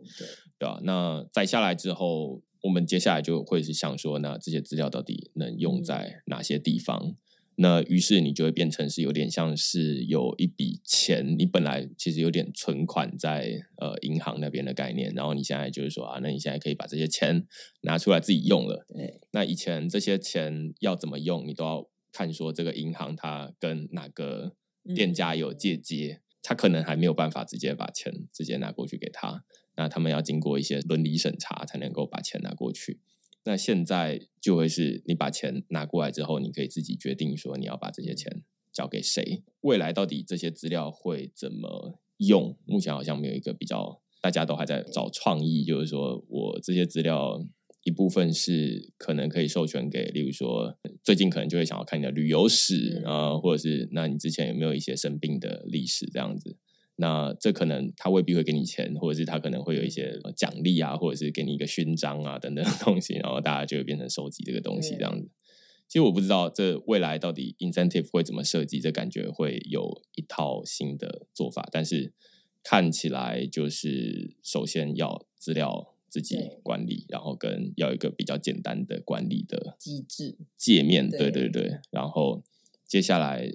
[0.56, 0.80] 对吧？
[0.84, 7.16] 那载下来之后，我们接下来就会是想说，那这些资料到底能用在哪些地方？
[7.58, 17.46] 那于是你就会变成是有点像是有一笔钱，你本来其实有点存款在呃银行那边的概念，然后你现在就是说啊，那你现在可以把这些钱
[17.82, 18.86] 拿出来自己用了。
[18.88, 21.88] 对，那以前这些钱要怎么用，你都要。
[22.10, 24.54] 看说这个银行它跟哪个
[24.94, 29.44] 店家有借接，他可能还没有办法直接把钱直接拿过去给他，
[29.76, 32.98] 那他们要经过一些伦理审查才能够把钱拿过去。
[33.44, 39.42] 那现在就会是你把钱拿过来之后，你可以自己决定说你要把这些钱交给谁。
[39.60, 42.56] 未来到底这些资料会怎么用？
[42.66, 47.46] 目前好像没有一个比较，大家都还在找创意，就是说我这些资料。
[47.84, 56.58] 一部分是可能可以授权给，例如说最近可能就会想要看你的旅游史啊，或者是那你之前有没有一些生病的历史这样子？
[56.98, 65.28] 那这可能他未必会给你钱，或者是他可能会有一些奖励啊，或者是给你一个勋章啊等等东西，然后大家就会变成收集这个东西这样子。
[65.86, 72.12] 其实我不知道这未来到底 incentive 会怎么设计，这感觉会有一套新的做法，但是
[72.62, 75.94] 看起来就是首先要资料。
[76.10, 81.80] 自己管理，然后跟要一个比较简单的管理的机制界面，对对对。
[81.90, 82.42] 然后
[82.86, 83.46] 接下来，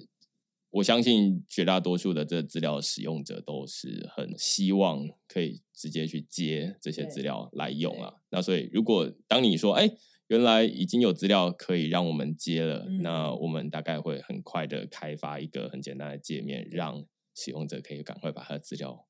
[0.74, 8.14] 我相信绝大多数的这资料使用者都是很希望可以直接去接这些资料来用啊。
[8.30, 9.88] 那所以，如果当你说，哎，
[10.26, 17.06] 原来已经有资料可以让我们接了，那我们大概会很快的开发一个很简单的界面，让
[17.36, 19.06] 使用者可以赶快把他的资料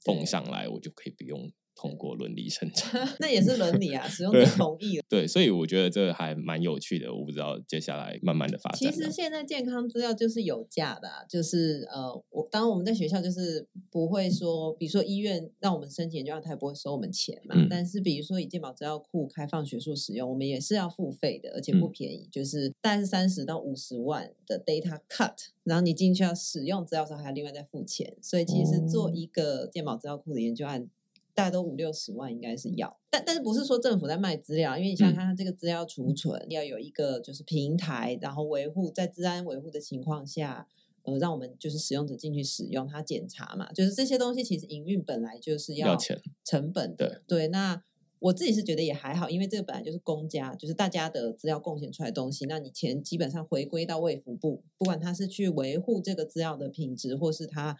[0.00, 1.52] 奉上来，我就可以不用。
[1.76, 5.04] 通过伦理审查， 那也是伦理啊，使用者同意了。
[5.08, 7.12] 对，所以我觉得这还蛮有趣的。
[7.12, 8.92] 我不知道接下来慢慢的发展。
[8.92, 17.54] 其实现在健康资料就是有价的，就是呃，我当然我们在学校就是不会说，比如说医院让我们申请研究，他也不会收我们钱嘛。
[17.68, 28.16] 但是比如说以健保资料库开放学术使用，我们也是要付费的，而且不便宜，就是大概是三十到五十万的 data cut，然后你进去要使用资料的时候还要另外再付钱。
[28.22, 30.88] 所以其实做一个健保资料库的研究案。
[31.34, 34.78] 大概都五六十万，应该是要，但但是不是说政府在卖资料？
[34.78, 40.68] 因为你想想看，它这个资料储存要有一个就是平台，然后维护在治安维护的情况下，
[41.02, 47.20] 呃，让我们就是使用者进去使用，它检查嘛，就是这些东西其实营运本来就是要钱成本的。
[47.26, 47.82] 对，那
[48.20, 57.76] 我自己是觉得也还好，因为这个本来就是公家，就是大家的资料贡献出来的东西，那你钱基本上回归到卫福部，不管他是去维护这个资料的品质，或是他。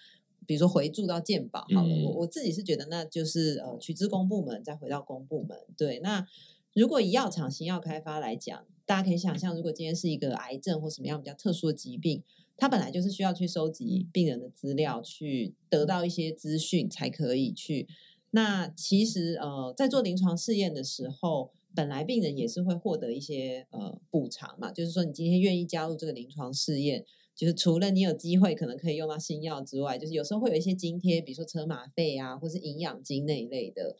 [0.46, 5.58] 比如说回注到健保好了，我我自己是觉得那就是呃取之公部门再回到公部门。
[5.76, 6.26] 对，那
[6.72, 12.22] 如果以药厂新药开发来讲，大家可以想象，如果今天是一个癌症或什么样比较特殊的疾病，
[12.56, 17.88] 它本来就是需要去收集病人的资料，去得到一些资讯才可以去。
[18.32, 27.04] 那其实呃在做临床试验的时候，本来病人也是会获得一些呃补偿嘛，就是说你今天愿意加入这个临床试验。
[27.36, 33.96] 就是除了你有机会可能可以用到新药之外，就是有时候会有一些津贴，比如说车马费啊，或是营养金那一类的。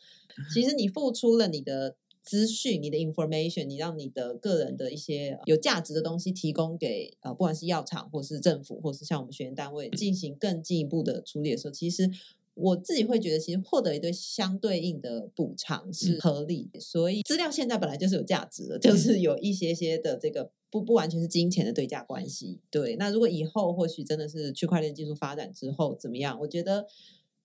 [0.53, 12.09] 其实你付出了你的资讯、你的 information，你让你的个人的一些有价值的东西提供给呃，不管是药厂或是政府，或是像我们学员单位进行更进一步的处理的时候，其实
[12.53, 16.69] 我自己会觉得，其实获得一堆相对应的补偿是合理。
[16.79, 20.51] 所以资料现在本来就是有价值的，就是有一些些的这个。
[20.79, 22.97] 不不完全是金钱的对价关系，对。
[22.97, 26.37] 那如果以后或许真的是区块链技术发展之后怎么样？
[26.41, 26.85] 我觉得。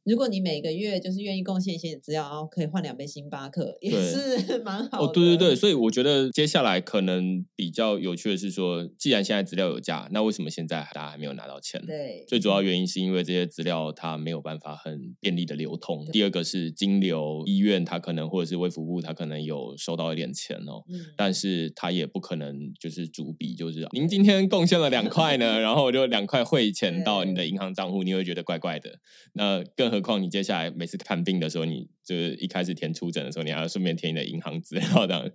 [0.05, 5.07] 如果你每个月就是愿意贡献一些资料，然后可以换两杯星巴克，也是 蛮好的。
[5.07, 11.85] 哦，对对对，所以我觉得接下来可能比较有趣的是说，既然现在资料有价，那为什么现在大家还没有拿到钱？
[11.85, 16.05] 对，最主要原因是因为这些资料它没有办法很便利的流通。
[16.07, 20.83] 第二个是金流医院，它可能或者是卫福部，它可能有收到一点钱哦，
[21.17, 28.99] 但是它也不可能就是逐笔就是您今天贡献了两块呢， 然后我就两块汇钱到你的银行账户，你会觉得怪怪的。
[29.35, 35.30] 那更何况你接下来每次看病的时候，你就是一开始填出诊的时候，你还要顺便填你的银行资料，这样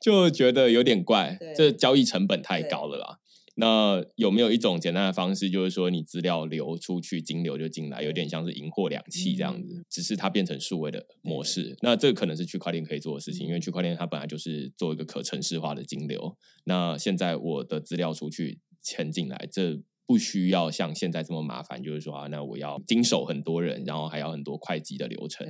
[0.00, 1.38] 就觉得有点怪。
[1.56, 3.18] 这交易成本太高了啦。
[3.56, 11.76] 那有没有一种简单的方式，就是说你资料流出去，金流就进来，有点像是银货两讫这样子，只是它变成数位的模式。
[11.82, 16.36] 那这可能是区块链可以做的事情，因为区块链它本来就是做一个可程式化的金流。
[16.64, 19.82] 那现在我的资料出去，钱进来，这。
[20.08, 25.46] 不需要像现在这么麻烦，就是说啊，那我要经手很多人，然后还要很多会计的流程。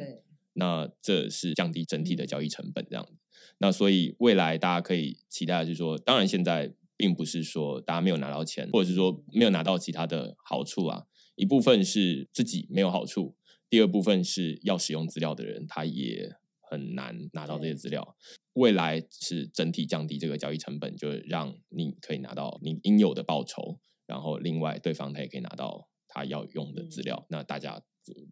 [0.54, 3.12] 那这是降低整体的交易成本这样子。
[3.58, 11.04] 那所以未来大家可以期待的是说，当然现在并不是说大家没有拿到钱，或者是说没有拿到其他的好处啊。
[11.36, 13.36] 一部分是自己没有好处，
[13.70, 18.16] 第二部分是要使用资料的人他也很难拿到这些资料。
[18.54, 23.78] 未来是整体降低这个交易成本，就是让你可以拿到你应有的报酬，
[24.08, 27.24] 然后另外对方他也可以拿到他要用的资料。
[27.30, 27.80] 那大家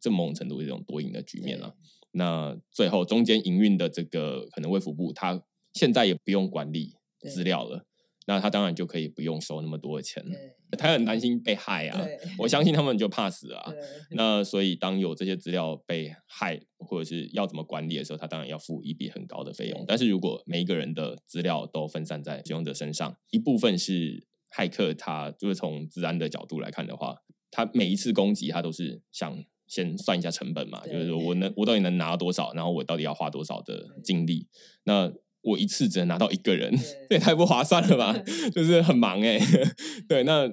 [0.01, 1.77] 这某种程度是一种多赢的局面了。
[2.11, 5.41] 那最后中间营运的这个可能卫福部，他
[5.75, 6.97] 现在也不用管理
[7.31, 7.87] 资料了。
[8.29, 10.37] 那他当然就可以不用收那么多的钱了。
[10.77, 12.05] 他很担心被害啊，
[12.39, 13.73] 我相信他们就怕死啊。
[14.11, 19.85] 那所以当有这些资料被害或者是要怎么管理的时候，他当然要付一笔很高的费用。
[19.87, 27.17] 但是如果每一个人的资料都分散在使用者身上，一部分是骇客，他就是从治安的角度来看的话，
[27.51, 34.49] 他每一次攻击他都是想先算一下成本嘛，就是说我能我到底能拿到多少，然后我到底要花多少的精力。
[34.85, 36.75] 那我一次只能拿到一个人，
[37.09, 38.17] 这也太不划算了吧？
[38.53, 39.39] 就是很忙哎，
[40.09, 40.53] 对，那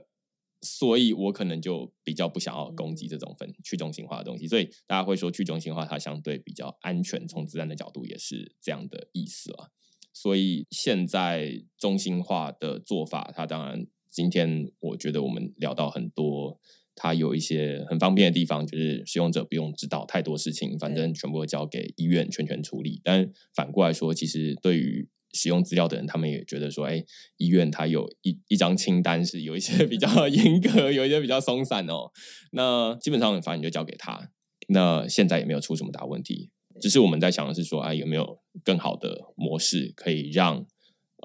[0.62, 9.70] 所以我可能就比较不想要攻击这种分去中心化的东西，所以大家会说去中心化它相对比较安全，从自然的角度也是这样的意思啊。
[10.14, 16.59] 所以现在中心化的做法，它当然今天我觉得我们聊到很多。
[16.95, 23.01] 它有一些很方便的地方，就是使用者不用知道太多事情，反正全部交给医院全权处理。
[23.03, 27.03] 但反过来说，其实对于使用资料的人，他们也觉得说，哎，
[27.38, 32.11] 医院它有一一张清单，是有一些比较严格，有一些比较松散哦。
[32.51, 34.30] 那基本上反正就交给他。
[34.68, 40.65] 那现在也没有出什么大问题，只是我们在想的是说，哎，有没有更好的模式可以让？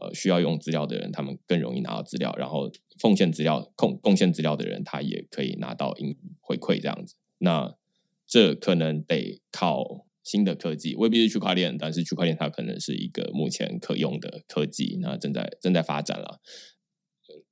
[0.01, 2.71] 呃，需要用资料的人，他们更容易拿到资料，然后
[3.01, 7.17] 奉献资料、贡贡献资料的人，他也可以拿到应回馈这样子。
[7.39, 7.75] 那
[8.25, 16.39] 这可能得靠新的科技，未必是区块链，但是区块链它可能是一个目前可用的科技，那正在正在发展了。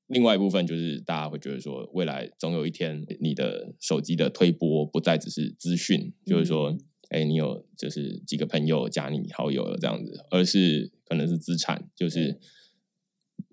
[0.06, 6.78] 另外一部分就是大家会觉得说，未来总有一天，你的手机的推播不再只是资讯，就是说。
[7.10, 12.38] 哎，你有就是几个朋友加你好友了这样子，而是可能是资产，就是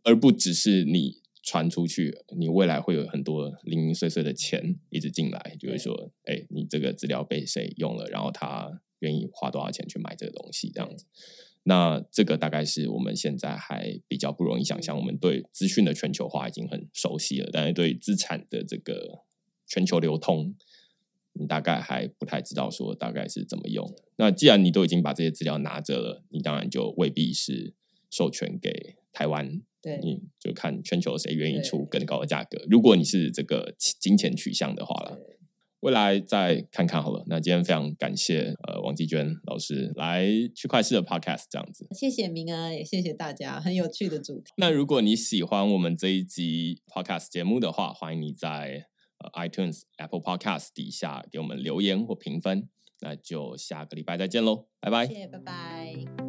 [0.03, 11.05] 而不只是你传出去，你未来会有很多零零碎碎的钱一直进来，就是说，哎，你这个资料被谁用了，然后他愿意花多少钱去买这个东西这样子。
[11.63, 14.97] 那这个大概是我们现在还比较不容易想象。
[14.97, 19.23] 我们对资讯的全球化已经很熟悉了，但是对资产的这个
[19.67, 20.55] 全球流通。
[21.33, 23.91] 你大概还不太知道说大概是怎么用。
[24.17, 27.73] 那既然你都已经把这些资料拿着了，你当然就未必是
[28.09, 29.61] 授权给台湾。
[29.81, 32.63] 对，你就看全球谁愿意出更高的价格。
[32.69, 35.19] 如果你是这个金钱取向的话了，
[35.81, 37.25] 未来再看看好了。
[37.27, 40.25] 那今天非常感谢呃王继娟老师来
[40.55, 41.85] 区块市的 Podcast 这样子。
[41.91, 44.53] 谢谢明啊，也谢谢大家，很有趣的主题。
[44.55, 48.92] 那如果你喜欢我们这一集 Podcast 节目的话，欢迎你在。
[49.31, 52.69] iTunes、Apple Podcast 底下给我们留言或评分，
[53.01, 56.22] 那就下个礼拜再见喽，拜拜，谢谢，拜拜。